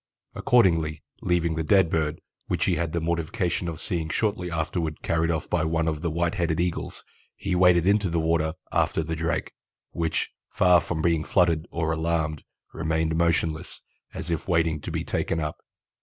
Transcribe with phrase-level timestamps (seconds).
[0.33, 5.29] Accordingly, leaving the dead bird, which he had the mortification of seeing shortly afterward carried
[5.29, 9.15] off by one of the white headed Eagles, he waded into the water after the
[9.15, 9.51] drake,
[9.91, 12.43] which, far from being fluttered or alarmed,
[12.73, 15.57] remained motionless, as if waiting to be taken up.